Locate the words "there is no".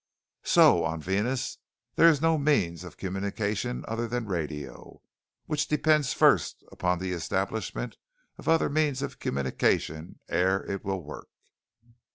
1.95-2.35